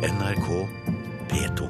[0.00, 0.46] NRK
[1.28, 1.66] P2.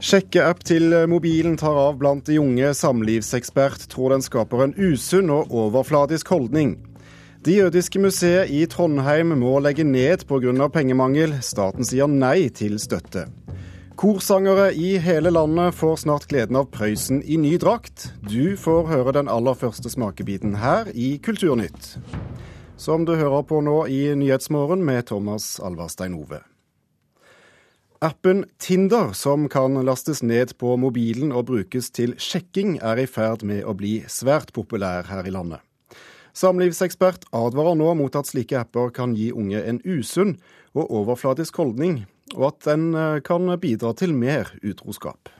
[0.00, 2.74] Sjekkeapp til mobilen tar av blant de unge.
[2.76, 6.76] Samlivsekspert tror den skaper en usunn og overfladisk holdning.
[7.40, 10.68] Det jødiske museet i Trondheim må legge ned pga.
[10.68, 11.38] pengemangel.
[11.40, 13.30] Staten sier nei til støtte.
[13.96, 18.10] Korsangere i hele landet får snart gleden av Prøysen i ny drakt.
[18.28, 21.94] Du får høre den aller første smakebiten her i Kulturnytt.
[22.76, 26.42] Som du hører på nå i Nyhetsmorgen med Thomas Alvarstein Ove.
[28.04, 33.46] Appen Tinder, som kan lastes ned på mobilen og brukes til sjekking, er i ferd
[33.48, 35.64] med å bli svært populær her i landet.
[36.36, 40.36] Samlivsekspert advarer nå mot at slike apper kan gi unge en usunn
[40.76, 42.02] og overfladisk holdning,
[42.34, 45.30] og at den eh, kan bidra til mer utroskap.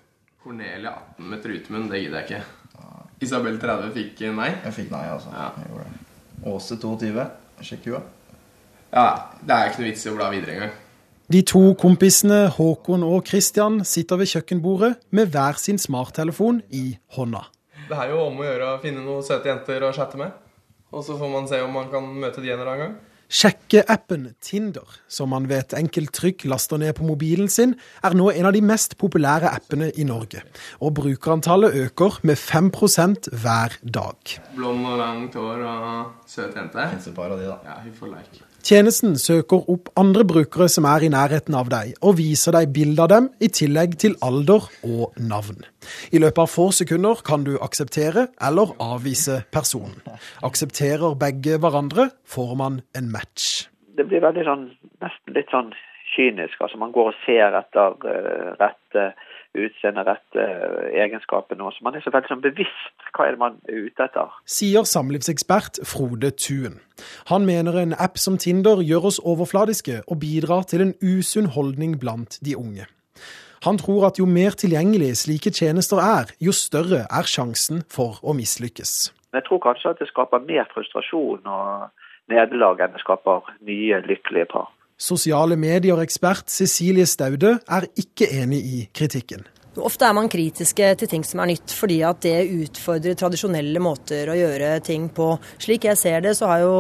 [0.43, 2.45] Cornelia 18 med trutemunn, det gidder jeg ikke.
[3.25, 4.51] Isabel 30 fikk nei.
[4.67, 5.33] Jeg fikk nei, altså.
[5.33, 5.49] Ja.
[5.57, 6.01] Jeg gjorde det.
[6.53, 7.25] Åse 22.
[7.65, 8.03] Sjekk hua.
[8.93, 9.07] Ja,
[9.41, 10.75] det er ikke noe vits i å bla videre engang.
[11.33, 16.85] De to kompisene Håkon og Christian sitter ved kjøkkenbordet med hver sin smarttelefon i
[17.17, 17.43] hånda.
[17.89, 20.37] Det er jo om å gjøre å finne noen søte jenter å chatte med.
[20.95, 22.95] Og så får man se om man kan møte de en eller annen gang.
[23.29, 27.75] Sjekkeappen Tinder, som man ved et enkelt trykk laster ned på mobilen sin,
[28.07, 30.45] er nå en av de mest populære appene i Norge.
[30.81, 34.37] Og brukerantallet øker med 5% hver dag.
[34.55, 36.91] Blond og langt hår og søt jente.
[36.95, 37.59] Fins et par av de, da.
[37.67, 38.45] Ja, hun får like.
[38.67, 43.05] Tjenesten søker opp andre brukere som er i nærheten av deg, og viser deg bilde
[43.05, 45.61] av dem, i tillegg til alder og navn.
[46.11, 50.01] I løpet av få sekunder kan du akseptere eller avvise personen.
[50.43, 53.69] Aksepterer begge hverandre, får man en match.
[53.97, 54.65] det blir veldig sånn,
[55.01, 55.71] nesten litt sånn
[56.17, 56.61] kynisk.
[56.61, 59.07] Altså man går og ser etter uh, rette
[59.57, 61.57] utseende, rette uh, egenskaper.
[61.57, 64.35] Så man er så veldig sånn bevisst hva er det man er ute etter.
[64.49, 66.81] Sier samlivsekspert Frode Tuen.
[67.31, 71.99] Han mener en app som Tinder gjør oss overfladiske og bidrar til en usunn holdning
[72.01, 72.89] blant de unge.
[73.65, 78.37] Han tror at jo mer tilgjengelig slike tjenester er, jo større er sjansen for å
[78.37, 78.93] mislykkes.
[79.35, 81.89] Jeg tror kanskje at det skaper mer frustrasjon og
[82.33, 84.71] nederlag enn det skaper nye, lykkelige par.
[84.97, 89.45] Sosiale medier-ekspert Cecilie Staude er ikke enig i kritikken.
[89.77, 94.31] Ofte er man kritiske til ting som er nytt, fordi at det utfordrer tradisjonelle måter
[94.33, 95.35] å gjøre ting på.
[95.61, 96.77] Slik jeg ser det, så er jo,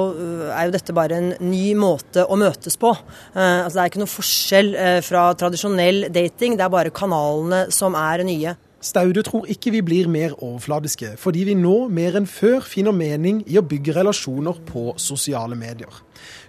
[0.48, 2.94] er jo dette bare en ny måte å møtes på.
[3.36, 7.66] Eh, altså Det er ikke noe forskjell eh, fra tradisjonell dating, det er bare kanalene
[7.74, 8.56] som er nye.
[8.80, 13.40] Staude tror ikke vi blir mer overfladiske, fordi vi nå mer enn før finner mening
[13.48, 16.02] i å bygge relasjoner på sosiale medier.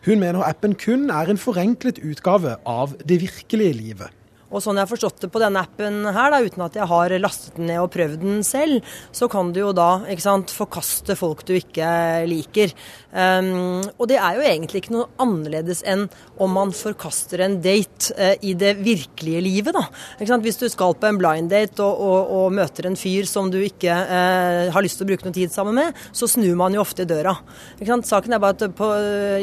[0.03, 4.16] Hun mener appen kun er en forenklet utgave av det virkelige livet.
[4.47, 7.15] Og sånn jeg har forstått det på denne appen her, da, uten at jeg har
[7.19, 11.17] lastet den ned og prøvd den selv, så kan du jo da ikke sant, forkaste
[11.19, 11.89] folk du ikke
[12.29, 12.71] liker.
[13.11, 16.05] Um, og det er jo egentlig ikke noe annerledes enn
[16.43, 19.83] om man forkaster en date uh, i det virkelige livet, da.
[20.17, 20.45] Ikke sant?
[20.47, 23.59] Hvis du skal på en blind date og, og, og møter en fyr som du
[23.59, 26.83] ikke uh, har lyst til å bruke noe tid sammen med, så snur man jo
[26.83, 27.35] ofte i døra.
[27.75, 28.07] Ikke sant?
[28.07, 28.91] Saken er bare at på,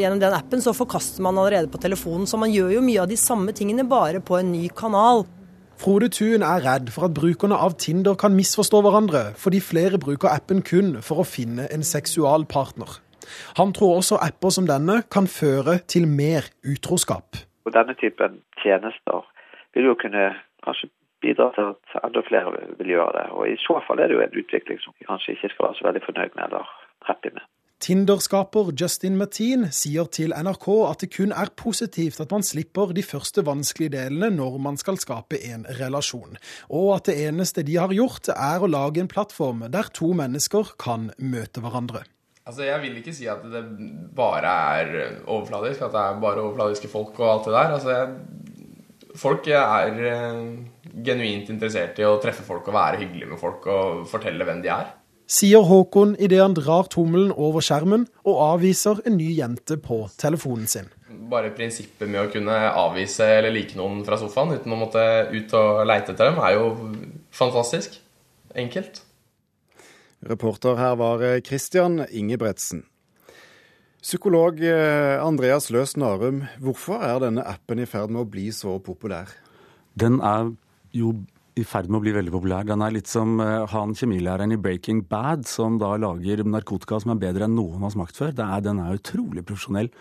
[0.00, 3.10] gjennom den appen så forkaster man allerede på telefonen, så man gjør jo mye av
[3.10, 4.93] de samme tingene, bare på en ny kanal.
[4.94, 10.30] Frode Thun er redd for at brukerne av Tinder kan misforstå hverandre, fordi flere bruker
[10.30, 13.00] appen kun for å finne en seksualpartner.
[13.58, 17.40] Han tror også apper som denne kan føre til mer utroskap.
[17.66, 19.26] Og denne typen tjenester
[19.74, 20.28] vil jo kunne
[20.66, 20.92] kanskje
[21.24, 23.26] bidra til at enda flere vil gjøre det.
[23.34, 25.78] Og i så fall er det jo en utvikling som vi kanskje ikke skal være
[25.80, 26.74] så veldig fornøyd med eller
[27.08, 27.44] happy med.
[27.82, 33.02] Tinder-skaper Justin Mateen sier til NRK at det kun er positivt at man slipper de
[33.04, 36.38] første vanskelige delene når man skal skape en relasjon,
[36.70, 40.76] og at det eneste de har gjort er å lage en plattform der to mennesker
[40.80, 42.06] kan møte hverandre.
[42.44, 43.64] Altså, Jeg vil ikke si at det
[44.16, 47.76] bare er overfladisk, at det er bare overfladiske folk og alt det der.
[47.78, 48.34] Altså, jeg,
[49.14, 50.38] Folk er eh,
[51.06, 54.72] genuint interessert i å treffe folk og være hyggelige med folk og fortelle hvem de
[54.74, 54.88] er.
[55.24, 60.68] Sier Håkon idet han drar tommelen over skjermen og avviser en ny jente på telefonen
[60.68, 60.90] sin.
[61.30, 65.54] Bare prinsippet med å kunne avvise eller like noen fra sofaen uten å måtte ut
[65.56, 66.66] og leite etter dem, er jo
[67.32, 67.96] fantastisk.
[68.54, 69.00] Enkelt.
[70.24, 72.84] Reporter her var eh, Christian Ingebretsen.
[74.04, 78.76] Psykolog eh, Andreas Løs Narum, hvorfor er denne appen i ferd med å bli så
[78.84, 79.32] populær?
[79.96, 80.52] Den er
[80.94, 81.14] jo
[81.54, 82.66] i ferd med å bli veldig populær.
[82.66, 87.14] Den er litt som eh, han kjemilæreren i Breaking Bad, som da lager narkotika som
[87.14, 88.32] er bedre enn noen har smakt før.
[88.34, 89.92] Er, den er utrolig profesjonell.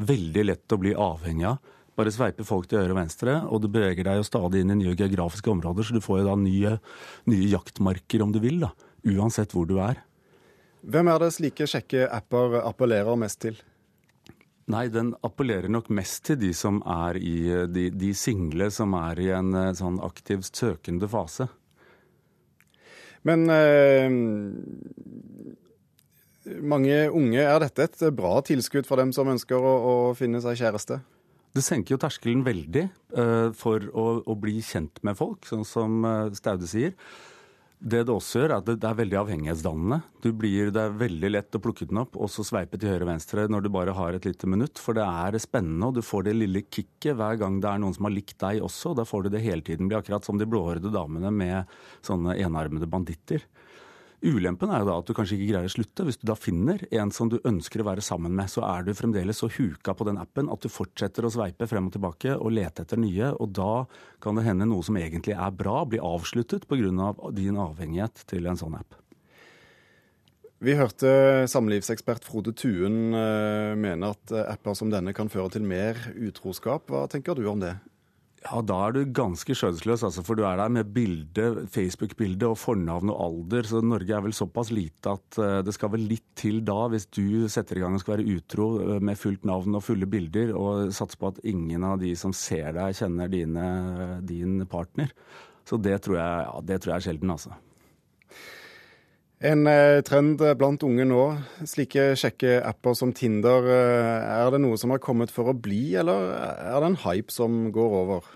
[0.00, 1.74] Veldig lett å bli avhengig av.
[1.98, 4.78] Bare sveiper folk til øre og venstre, og du beveger deg jo stadig inn i
[4.78, 6.78] nye geografiske områder, så du får jo da nye,
[7.28, 8.72] nye jaktmarker, om du vil, da.
[9.12, 10.00] Uansett hvor du er.
[10.88, 13.60] Hvem er det slike kjekke apper appellerer mest til?
[14.72, 17.36] Nei, den appellerer nok mest til de som er i
[17.68, 21.48] de, de single som er i en eh, sånn aktivt søkende fase.
[23.28, 24.08] Men eh,
[26.62, 30.58] mange unge, er dette et bra tilskudd for dem som ønsker å, å finne seg
[30.62, 31.02] kjæreste?
[31.52, 36.00] Det senker jo terskelen veldig eh, for å, å, bli kjent med folk, sånn som
[36.06, 36.96] uh, Staude sier.
[37.82, 39.96] Det det også gjør, er at det er veldig avhengighetsdannende.
[40.38, 43.10] Blir, det er veldig lett å plukke den opp og så sveipe til høyre og
[43.10, 44.78] venstre når du bare har et lite minutt.
[44.78, 47.96] For det er spennende, og du får det lille kicket hver gang det er noen
[47.96, 48.94] som har likt deg også.
[48.94, 49.90] Da får du det hele tiden.
[49.90, 51.74] Blir akkurat som de blåhårede damene med
[52.06, 53.42] sånne enarmede banditter.
[54.22, 56.04] Ulempen er jo da at du kanskje ikke greier å slutte.
[56.06, 58.92] Hvis du da finner en som du ønsker å være sammen med, så er du
[58.94, 62.54] fremdeles så huka på den appen at du fortsetter å sveipe frem og tilbake og
[62.54, 63.32] lete etter nye.
[63.42, 63.84] Og da
[64.22, 67.10] kan det hende noe som egentlig er bra, blir avsluttet pga.
[67.12, 68.94] Av din avhengighet til en sånn app.
[70.62, 71.10] Vi hørte
[71.50, 76.86] samlivsekspert Frode Tuen eh, mene at apper som denne kan føre til mer utroskap.
[76.86, 77.74] Hva tenker du om det?
[78.42, 82.58] Ja, da er du ganske skjønnsløs, altså, for du er der med bilde, Facebook-bilde og
[82.58, 83.68] fornavn og alder.
[83.70, 87.06] Så Norge er vel såpass lite at uh, det skal vel litt til da, hvis
[87.14, 90.50] du setter i gang og skal være utro uh, med fullt navn og fulle bilder,
[90.58, 93.66] og satser på at ingen av de som ser deg, kjenner dine,
[94.26, 95.14] din partner.
[95.68, 97.54] Så det tror jeg, ja, det tror jeg er sjelden, altså.
[99.42, 101.22] En eh, trend blant unge nå,
[101.66, 105.96] slike kjekke apper som Tinder, eh, er det noe som har kommet for å bli,
[105.98, 106.28] eller
[106.62, 108.28] er det en hype som går over?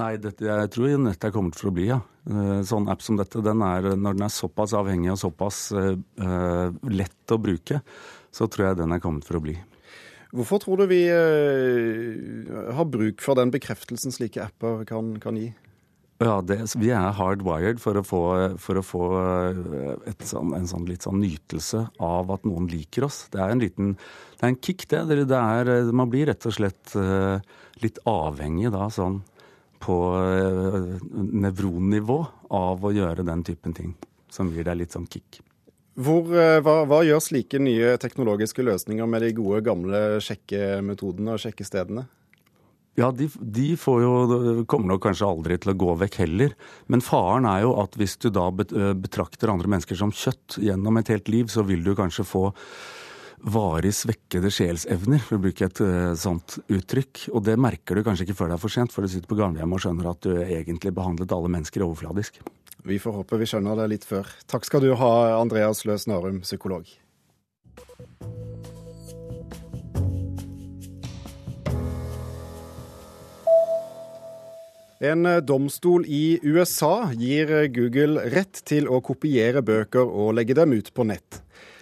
[0.00, 1.98] Nei, dette, jeg tror nettet er kommet for å bli, ja.
[2.24, 6.70] Eh, sånn app som dette, den er, når den er såpass avhengig og såpass uh,
[6.88, 7.82] lett å bruke,
[8.32, 9.58] så tror jeg den er kommet for å bli.
[10.32, 15.50] Hvorfor tror du vi uh, har bruk for den bekreftelsen slike apper kan, kan gi?
[16.22, 18.22] Ja, det, Vi er hardwired for å få,
[18.62, 23.24] for å få eh, sånn, en sånn litt sånn nytelse av at noen liker oss.
[23.32, 25.02] Det er en liten det er en kick, det.
[25.30, 27.38] det er, man blir rett og slett uh,
[27.82, 29.20] litt avhengig da, sånn
[29.82, 29.94] på
[31.42, 32.18] nevronnivå
[32.54, 33.94] av å gjøre den typen ting.
[34.30, 35.40] Som gir deg litt sånn kick.
[35.98, 36.26] Hvor,
[36.64, 42.06] hva, hva, gjør slike nye teknologiske løsninger med de gode, gamle sjekkemetodene og sjekkestedene?
[42.98, 46.56] Ja, de, de jo, kommer nok kanskje aldri til å gå vekk heller.
[46.92, 51.12] Men faren er jo at hvis du da betrakter andre mennesker som kjøtt gjennom et
[51.12, 52.50] helt liv, så vil du kanskje få
[53.42, 55.80] varig svekkede sjelsevner, for å bruke et
[56.20, 57.24] sånt uttrykk.
[57.32, 59.40] Og det merker du kanskje ikke før det er for sent, for du sitter på
[59.40, 62.42] gamlehjemmet og skjønner at du egentlig behandlet alle mennesker overfladisk.
[62.86, 64.28] Vi får håpe vi skjønner det litt før.
[64.50, 66.86] Takk skal du ha, Andreas Løs Narum, psykolog.
[75.02, 80.54] En eh, domstol i USA gir eh, Google rett til å kopiere bøker og legge
[80.54, 81.40] dem ut på nett.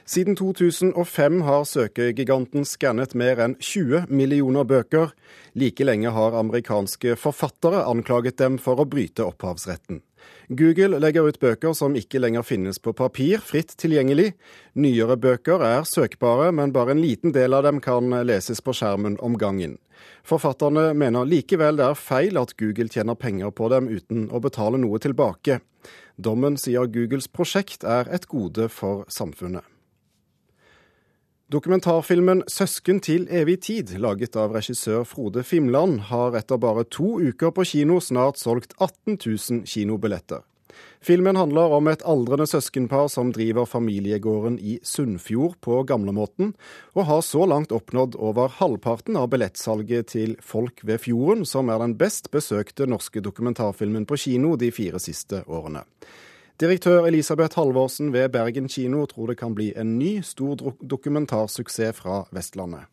[0.08, 5.12] Siden 2005 har søkegiganten skannet mer enn 20 millioner bøker.
[5.52, 10.00] Like lenge har amerikanske forfattere anklaget dem for å bryte opphavsretten.
[10.48, 14.32] Google legger ut bøker som ikke lenger finnes på papir, fritt tilgjengelig.
[14.74, 19.20] Nyere bøker er søkbare, men bare en liten del av dem kan leses på skjermen
[19.22, 19.78] om gangen.
[20.26, 24.80] Forfatterne mener likevel det er feil at Google tjener penger på dem uten å betale
[24.80, 25.60] noe tilbake.
[26.20, 29.69] Dommen sier Googles prosjekt er et gode for samfunnet.
[31.50, 37.50] Dokumentarfilmen 'Søsken til evig tid', laget av regissør Frode Fimland, har etter bare to uker
[37.50, 40.44] på kino snart solgt 18 000 kinobilletter.
[41.02, 46.54] Filmen handler om et aldrende søskenpar som driver familiegården i Sunnfjord på gamlemåten,
[46.94, 51.82] og har så langt oppnådd over halvparten av billettsalget til Folk ved fjorden, som er
[51.82, 55.82] den best besøkte norske dokumentarfilmen på kino de fire siste årene.
[56.60, 62.18] Direktør Elisabeth Halvorsen ved Bergen kino tror det kan bli en ny, stor dokumentarsuksess fra
[62.36, 62.84] Vestlandet.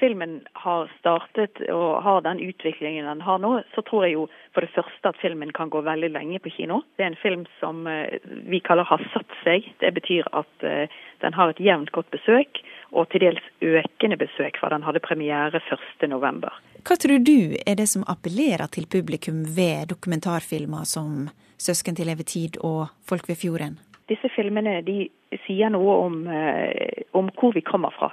[0.00, 4.64] Filmen har startet og har den utviklingen den har nå, så tror jeg jo for
[4.64, 6.82] det første at filmen kan gå veldig lenge på kino.
[6.96, 8.20] Det er en film som eh,
[8.52, 9.72] vi kaller har satt seg.
[9.80, 12.60] Det betyr at eh, den har et jevnt godt besøk,
[12.92, 16.48] og til dels økende besøk fra den hadde premiere 1.11.
[16.84, 21.30] Hva tror du er det som appellerer til publikum ved dokumentarfilmer som
[21.60, 23.76] 'Søsken til evig tid' og 'Folk ved fjorden'?
[24.08, 25.08] Disse filmene de
[25.46, 28.08] sier noe om, eh, om hvor vi kommer fra.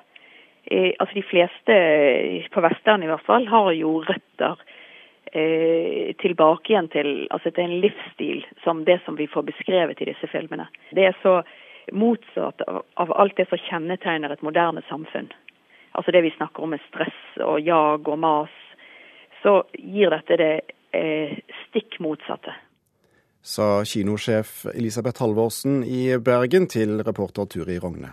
[0.71, 1.73] Eh, altså De fleste,
[2.53, 4.55] på Vestlandet i hvert fall, har jo røtter
[5.33, 10.01] eh, tilbake igjen til altså det er en livsstil som det som vi får beskrevet
[10.01, 10.67] i disse filmene.
[10.91, 11.41] Det er så
[11.91, 15.31] motsatt av, av alt det som kjennetegner et moderne samfunn.
[15.95, 18.55] Altså det vi snakker om med stress og jag og mas
[19.41, 20.53] så gir dette det
[20.91, 21.37] eh,
[21.67, 22.53] stikk motsatte.
[23.47, 28.09] Sa kinosjef Elisabeth Halvorsen i Bergen til reporter Turi Rogne.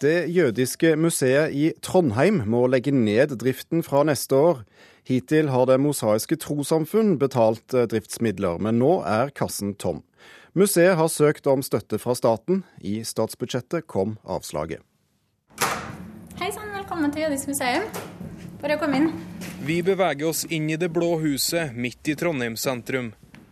[0.00, 4.64] Det jødiske museet i Trondheim må legge ned driften fra neste år.
[5.04, 10.00] Hittil har Det mosaiske trossamfunn betalt eh, driftsmidler, men nå er kassen tom.
[10.56, 12.64] Museet har søkt om støtte fra staten.
[12.80, 14.80] I statsbudsjettet kom avslaget.
[16.86, 17.86] Velkommen til Jødisk museum.
[18.60, 19.08] Bare kom inn.
[19.66, 23.08] Vi beveger oss inn i det blå huset midt i Trondheim sentrum.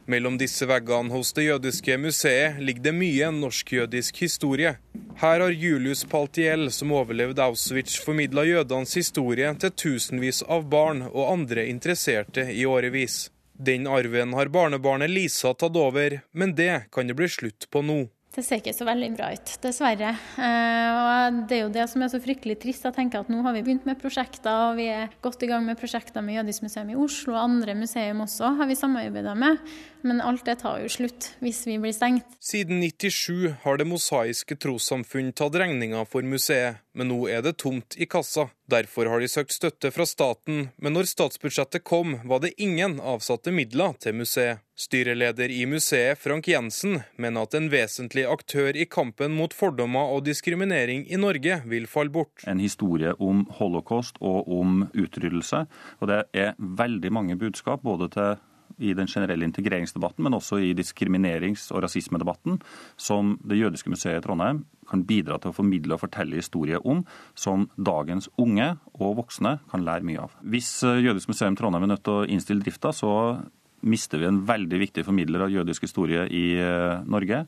[0.06, 4.76] Mellom disse veggene hos Det jødiske museet ligger det mye norsk-jødisk historie.
[5.18, 11.32] Her har Julius Paltiel, som overlevde Auschwitz, formidla jødenes historie til tusenvis av barn og
[11.32, 13.32] andre interesserte i årevis.
[13.58, 18.04] Den arven har barnebarnet Lisa tatt over, men det kan det bli slutt på nå.
[18.34, 20.10] Det ser ikke så veldig bra ut, dessverre.
[20.42, 22.82] Eh, og Det er jo det som er så fryktelig trist.
[22.82, 25.62] Jeg tenker at Nå har vi begynt med prosjekter, og vi er godt i gang
[25.62, 27.36] med prosjekter med Jødisk museum i Oslo.
[27.36, 29.62] og Andre museum også har vi samarbeida med.
[30.04, 32.36] Men alt det tar jo slutt hvis vi blir stengt.
[32.44, 37.96] Siden 97 har Det mosaiske trossamfunn tatt regninga for museet, men nå er det tomt
[37.96, 38.50] i kassa.
[38.68, 43.52] Derfor har de søkt støtte fra staten, men når statsbudsjettet kom, var det ingen avsatte
[43.52, 44.60] midler til museet.
[44.76, 50.24] Styreleder i museet, Frank Jensen, mener at en vesentlig aktør i kampen mot fordommer og
[50.28, 52.44] diskriminering i Norge vil falle bort.
[52.50, 55.64] En historie om holocaust og om utryddelse.
[56.00, 58.34] Og det er veldig mange budskap, både til
[58.78, 62.60] i den generelle integreringsdebatten, men også i diskriminerings- og rasismedebatten,
[62.96, 67.04] som Det jødiske museet i Trondheim kan bidra til å formidle og fortelle historier om,
[67.34, 70.34] som dagens unge og voksne kan lære mye av.
[70.42, 73.40] Hvis Jødisk museum Trondheim er nødt til å innstille drifta, så
[73.84, 76.56] mister vi en veldig viktig formidler av jødisk historie i
[77.04, 77.46] Norge.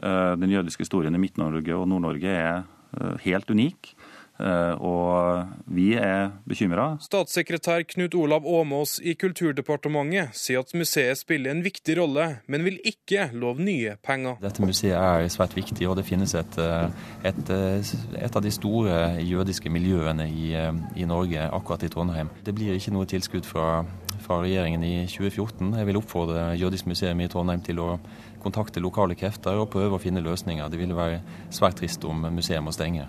[0.00, 2.64] Den jødiske historien i Midt-Norge og Nord-Norge er
[3.24, 3.94] helt unik.
[4.34, 6.96] Og vi er bekymra.
[7.02, 12.80] Statssekretær Knut Olav Åmås i Kulturdepartementet sier at museet spiller en viktig rolle, men vil
[12.82, 14.40] ikke love nye penger.
[14.42, 16.58] Dette museet er svært viktig, og det finnes et,
[17.30, 20.50] et, et av de store jødiske miljøene i,
[20.98, 22.32] i, Norge, akkurat i Trondheim.
[22.44, 23.84] Det blir ikke noe tilskudd fra,
[24.24, 25.76] fra regjeringen i 2014.
[25.78, 27.92] Jeg vil oppfordre Jødisk museum i Trondheim til å
[28.42, 30.68] kontakte lokale krefter og prøve å finne løsninger.
[30.68, 31.22] Det ville være
[31.54, 33.06] svært trist om museet må stenge.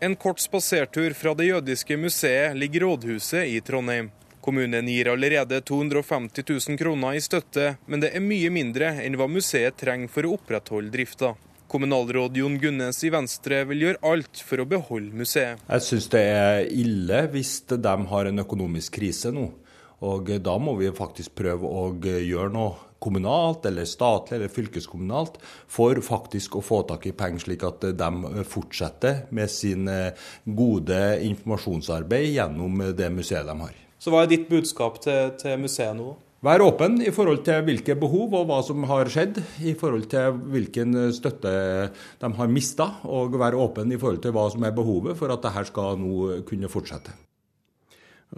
[0.00, 4.12] En kort spasertur fra det jødiske museet ligger rådhuset i Trondheim.
[4.40, 9.26] Kommunen gir allerede 250 000 kroner i støtte, men det er mye mindre enn hva
[9.26, 11.32] museet trenger for å opprettholde drifta.
[11.66, 15.66] Kommunalråd Jon Gunnes i Venstre vil gjøre alt for å beholde museet.
[15.66, 19.48] Jeg syns det er ille hvis de har en økonomisk krise nå.
[20.06, 25.40] Og da må vi faktisk prøve å gjøre noe kommunalt, eller statlig eller fylkeskommunalt,
[25.70, 29.88] for faktisk å få tak i penger, slik at de fortsetter med sin
[30.44, 33.76] gode informasjonsarbeid gjennom det museet de har.
[33.98, 36.14] Så hva er ditt budskap til, til museet nå?
[36.46, 40.36] Vær åpen i forhold til hvilke behov og hva som har skjedd, i forhold til
[40.54, 41.50] hvilken støtte
[42.22, 45.42] de har mista, og vær åpen i forhold til hva som er behovet for at
[45.42, 47.16] dette skal nå kunne fortsette.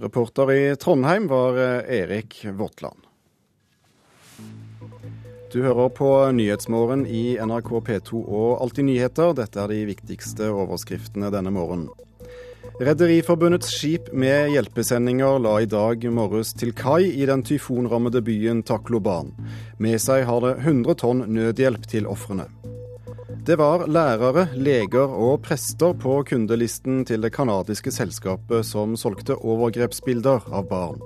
[0.01, 3.10] Reporter i Trondheim var Erik Våtland.
[5.51, 9.33] Du hører på Nyhetsmorgen i NRK P2 og Alltid nyheter.
[9.35, 11.89] Dette er de viktigste overskriftene denne morgenen.
[12.79, 19.35] Rederiforbundets skip med hjelpesendinger la i dag morges til kai i den tyfonrammede byen Takloban.
[19.83, 22.47] Med seg har det 100 tonn nødhjelp til ofrene.
[23.43, 30.47] Det var lærere, leger og prester på kundelisten til det canadiske selskapet som solgte overgrepsbilder
[30.55, 31.03] av barn.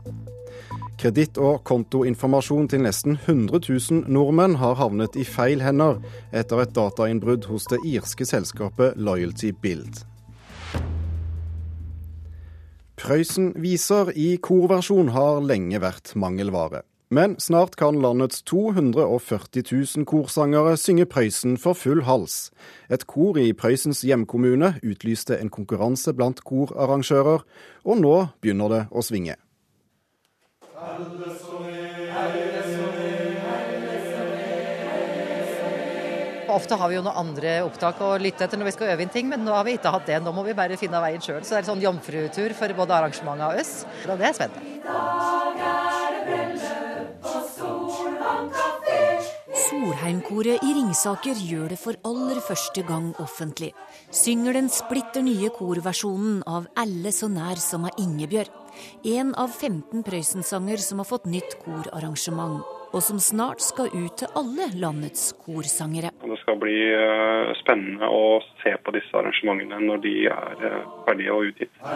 [1.04, 5.98] Kreditt- og kontoinformasjon til nesten 100 000 nordmenn har havnet i feil hender
[6.32, 10.00] etter et datainnbrudd hos det irske selskapet Loyalty Build.
[12.96, 16.86] Prøysen-viser i korversjon har lenge vært mangelvare.
[17.12, 22.48] Men snart kan landets 240 000 korsangere synge Prøysen for full hals.
[22.88, 27.44] Et kor i Prøysens hjemkommune utlyste en konkurranse blant korarrangører,
[27.84, 29.36] og nå begynner det å svinge.
[36.54, 39.12] Ofte har vi jo noen andre opptak å lytte etter når vi skal øve inn
[39.14, 40.18] ting, men nå har vi ikke hatt det.
[40.22, 41.42] Nå må vi bare finne veien sjøl.
[41.46, 43.72] Så det er en sånn jomfrutur for både arrangementet og oss.
[44.08, 44.62] Og det er spennende.
[49.68, 53.70] Solheimkoret i Ringsaker gjør det for aller første gang offentlig.
[54.10, 58.63] Synger den splitter nye korversjonen av 'Alle så nær som av Ingebjørg'.
[59.04, 62.64] En av 15 Prøysen-sanger som har fått nytt korarrangement.
[62.94, 66.12] og som snart skal ut til alle landets korsangere.
[66.22, 71.34] Det skal bli eh, spennende å se på disse arrangementene når de er eh, ferdige
[71.34, 71.74] og utgitt.
[71.82, 71.90] Det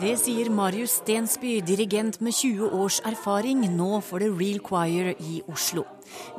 [0.00, 5.84] sier Marius Stensby, dirigent med 20 års erfaring nå for The Real Choir i Oslo.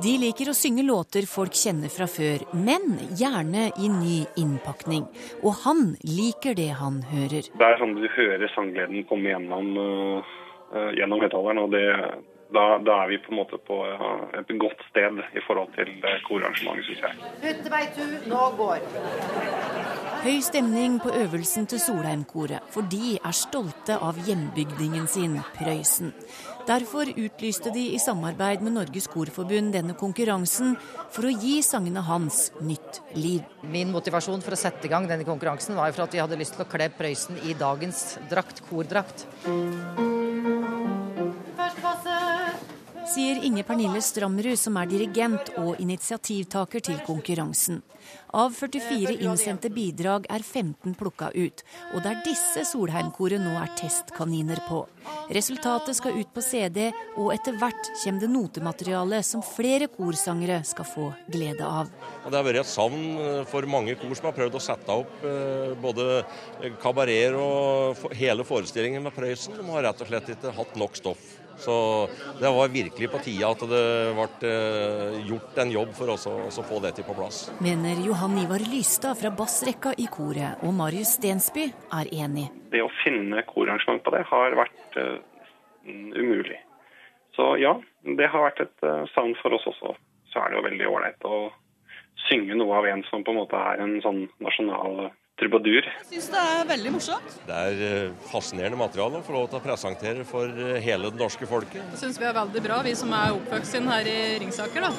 [0.01, 5.05] De liker å synge låter folk kjenner fra før, men gjerne i ny innpakning.
[5.43, 7.45] Og han liker det han hører.
[7.53, 11.85] Det er sånn du hører sanggleden komme gjennom, uh, gjennom høyttaleren, og det,
[12.53, 15.89] da, da, er vi på en måte på uh, et godt sted i forhold til
[16.27, 17.33] korarrangementet, syns jeg.
[17.43, 18.87] Hyttebeitu, nå går.
[20.23, 26.13] Høy stemning på øvelsen til Solheimkoret, for de er stolte av hjembygdingen sin, Prøysen.
[26.63, 30.77] Derfor utlyste de i samarbeid med Norges Korforbund denne konkurransen
[31.11, 33.43] for å gi sangene hans nytt liv.
[33.67, 36.55] Min motivasjon for å sette i gang denne konkurransen var for at vi hadde lyst
[36.55, 39.27] til å kle Prøysen i dagens drakt, kordrakt.
[43.13, 47.83] Sier Inge Pernille Stramrud, som er dirigent og initiativtaker til konkurransen.
[48.33, 51.61] Av 44 innsendte bidrag er 15 plukka ut,
[51.93, 54.79] og det er disse Solheimkoret nå er testkaniner på.
[55.37, 60.89] Resultatet skal ut på CD, og etter hvert kommer det notemateriale som flere korsangere skal
[60.89, 61.93] få glede av.
[62.25, 65.29] Det har vært et savn for mange kor som har prøvd å sette opp
[65.85, 66.23] både
[66.81, 69.53] kabareter og hele forestillingen med Prøysen.
[69.59, 71.42] De har rett og slett ikke hatt nok stoff.
[71.57, 71.75] Så
[72.39, 73.83] det var virkelig på tide at det
[74.17, 74.53] ble
[75.29, 77.45] gjort en jobb for oss å få det til på plass.
[77.63, 82.49] Mener Johan Ivar Lystad fra bassrekka i koret, og Marius Stensby er enig.
[82.73, 85.17] Det å finne korarrangement på det har vært uh,
[86.17, 86.59] umulig.
[87.35, 89.95] Så ja, det har vært et uh, savn for oss også.
[90.33, 91.43] Så er det jo veldig ålreit å
[92.27, 95.11] synge noe av en som på en måte er en sånn nasjonal
[95.43, 95.83] trubadur.
[95.83, 97.35] Jeg syns det er veldig morsomt.
[97.47, 101.83] Det er fascinerende materiale å få lov til å presentere for hele det norske folket.
[101.93, 104.87] Det syns vi er veldig bra, vi som er oppvokst inn her i Ringsaker.
[104.87, 104.93] da.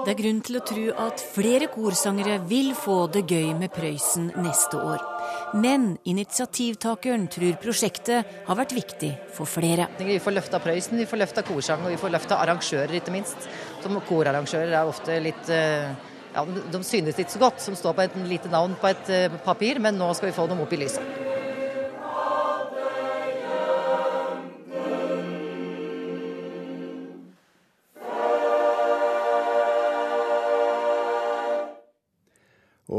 [0.00, 4.30] Det er grunn til å tro at flere korsangere vil få det gøy med Prøysen
[4.40, 5.09] neste år.
[5.54, 9.88] Men initiativtakeren tror prosjektet har vært viktig for flere.
[9.98, 13.48] Vi får løfta Prøysen, vi får løfta korsang og vi får løfta arrangører, ikke minst.
[13.82, 18.20] Som korarrangører er ofte litt ja, De synes ikke så godt, som står på et
[18.30, 19.10] lite navn på et
[19.42, 21.29] papir, men nå skal vi få dem opp i lyset.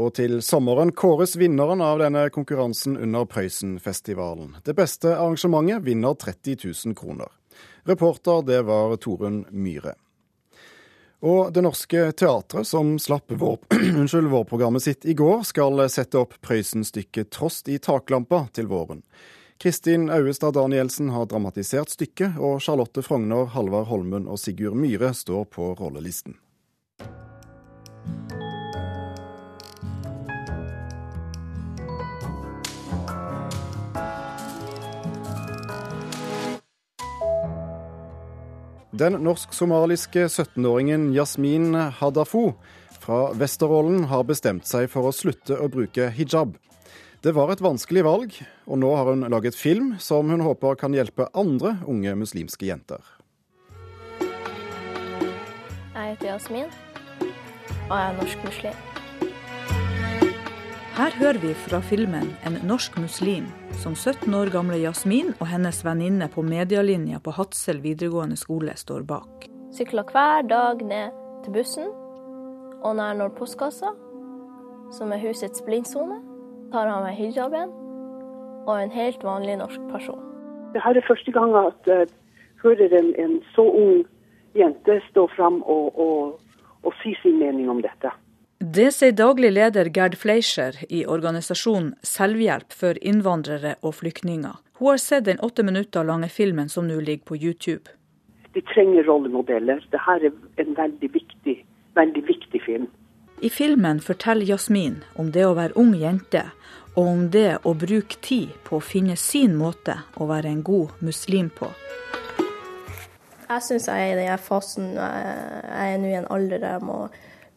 [0.02, 4.56] Og til sommeren kåres vinneren av denne konkurransen under Prøysenfestivalen.
[4.66, 7.30] Det beste arrangementet vinner 30 000 kroner.
[7.86, 9.94] Reporter det var Torunn Myhre.
[11.22, 13.60] Og Det Norske Teatret, som slapp vår,
[14.00, 19.04] unnskyld, vårprogrammet sitt i går, skal sette opp Prøysen-stykket 'Trost i taklampa' til våren.
[19.62, 25.46] Kristin Auestad Danielsen har dramatisert stykket, og Charlotte Frogner, Halvard Holmen og Sigurd Myhre står
[25.54, 26.41] på rollelisten.
[38.92, 42.52] Den norsk-somaliske 17-åringen Yasmin Hadafo
[43.00, 46.58] fra Vesterålen har bestemt seg for å slutte å bruke hijab.
[47.24, 48.36] Det var et vanskelig valg,
[48.68, 53.00] og nå har hun laget film som hun håper kan hjelpe andre unge muslimske jenter.
[54.20, 56.68] Jeg heter Yasmin,
[57.88, 58.91] og jeg er norsk muslim.
[60.92, 63.46] Her hører vi fra filmen En norsk muslim,
[63.80, 69.06] som 17 år gamle Jasmin og hennes venninne på medialinja på Hadsel videregående skole står
[69.08, 69.46] bak.
[69.72, 71.88] Sykler hver dag ned til bussen,
[72.84, 73.94] og når jeg når postkassa,
[74.92, 76.18] som er husets blindsone,
[76.74, 77.72] tar av meg hijaben
[78.66, 80.20] og en helt vanlig norsk person.
[80.76, 82.10] Det her er første gang at jeg
[82.60, 84.04] hører en, en så ung
[84.52, 86.36] jente stå fram og, og,
[86.84, 88.12] og si sin mening om dette.
[88.64, 94.52] Det sier daglig leder Gerd Fleischer i organisasjonen Selvhjelp for innvandrere og flyktninger.
[94.78, 97.90] Hun har sett den åtte minutter lange filmen som nå ligger på YouTube.
[98.54, 99.82] De trenger rollemodeller.
[99.90, 101.56] Dette er en veldig viktig,
[101.98, 102.86] veldig viktig film.
[103.42, 106.44] I filmen forteller Jasmin om det å være ung jente,
[106.94, 111.02] og om det å bruke tid på å finne sin måte å være en god
[111.02, 111.72] muslim på.
[113.50, 116.86] Jeg syns jeg er i den fasen jeg er nå i en alder der jeg
[116.86, 117.02] må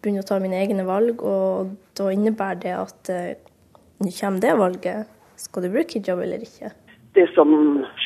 [0.06, 3.12] begynne å ta mine egne valg, og da innebærer det at
[4.00, 5.12] nå kommer det valget.
[5.40, 6.72] Skal du bruke hijab eller ikke?
[7.16, 7.52] Det som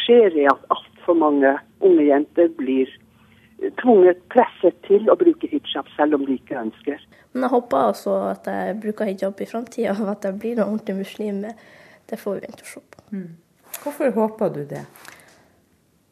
[0.03, 1.53] skjer, er at altfor mange
[1.85, 2.89] unge jenter blir
[3.81, 5.87] tvunget, presset til å bruke hijab.
[5.97, 7.01] selv om de ikke ønsker.
[7.33, 10.67] Men jeg håper altså at jeg bruker hijab i framtida, og at jeg blir en
[10.67, 11.43] ordentlig muslim.
[12.09, 13.03] Det får vi vente og se på.
[13.11, 13.29] Mm.
[13.83, 14.85] Hvorfor håper du det?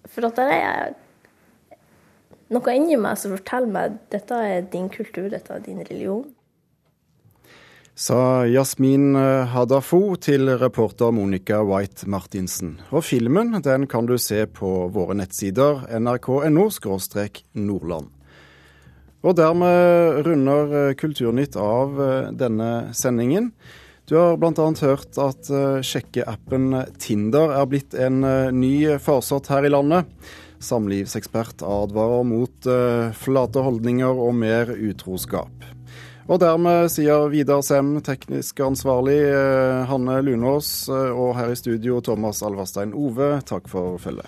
[0.08, 0.93] For at det er
[2.54, 6.26] noe inni meg som forteller meg dette er din kultur, dette er din religion.
[7.98, 9.16] Sa Jasmin
[9.50, 12.76] Hadafo til reporter Monica White Martinsen.
[12.94, 16.68] Og filmen den kan du se på våre nettsider nrk.no
[17.58, 18.12] nordland.
[19.26, 21.98] Og dermed runder Kulturnytt av
[22.38, 23.50] denne sendingen.
[24.06, 24.68] Du har bl.a.
[24.86, 25.50] hørt at
[25.82, 28.22] sjekkeappen Tinder er blitt en
[28.54, 30.06] ny farsott her i landet.
[30.63, 32.70] Samlivsekspert advarer mot
[33.17, 35.67] flate holdninger og mer utroskap.
[36.28, 39.22] Og dermed sier Vidar Sem, teknisk ansvarlig,
[39.88, 44.28] Hanne Lunås og her i studio Thomas Alverstein Ove, takk for følget.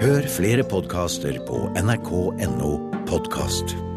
[0.00, 2.72] Hør flere podkaster på nrk.no
[3.06, 3.89] podkast.